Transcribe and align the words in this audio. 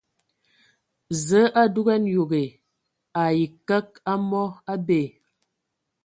Zoe 1.25 1.51
a 1.59 1.63
dugan 1.73 2.03
yoge 2.13 2.43
ai 3.21 3.39
kǝg 3.67 3.89
a 4.11 4.13
mɔ, 4.29 4.43
a 4.71 4.73
bee! 4.85 5.07